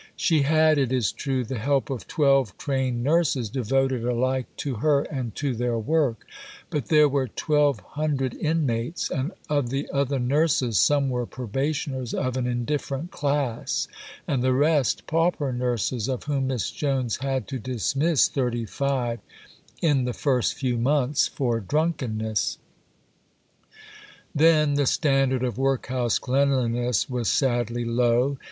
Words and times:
She 0.15 0.41
had, 0.41 0.79
it 0.79 0.91
is 0.91 1.11
true, 1.11 1.43
the 1.45 1.59
help 1.59 1.91
of 1.91 2.07
twelve 2.07 2.57
trained 2.57 3.03
nurses, 3.03 3.51
devoted 3.51 4.03
alike 4.03 4.47
to 4.57 4.77
her 4.77 5.03
and 5.03 5.35
to 5.35 5.53
their 5.53 5.77
work; 5.77 6.25
but 6.71 6.87
there 6.87 7.07
were 7.07 7.29
1200 7.37 8.33
inmates, 8.33 9.11
and 9.11 9.31
of 9.47 9.69
the 9.69 9.87
other 9.93 10.17
"nurses" 10.17 10.79
some 10.79 11.11
were 11.11 11.27
probationers 11.27 12.15
of 12.15 12.35
an 12.35 12.47
indifferent 12.47 13.11
class, 13.11 13.87
and 14.27 14.41
the 14.41 14.53
rest 14.55 15.05
"pauper 15.05 15.53
nurses," 15.53 16.09
of 16.09 16.23
whom 16.23 16.47
Miss 16.47 16.71
Jones 16.71 17.17
had 17.17 17.47
to 17.49 17.59
dismiss 17.59 18.27
35 18.27 19.19
in 19.83 20.05
the 20.05 20.13
first 20.13 20.55
few 20.55 20.79
months 20.79 21.27
for 21.27 21.59
drunkenness. 21.59 22.57
Then, 24.33 24.73
the 24.73 24.87
standard 24.87 25.43
of 25.43 25.59
workhouse 25.59 26.17
cleanliness 26.17 27.07
was 27.07 27.29
sadly 27.29 27.85
low. 27.85 28.39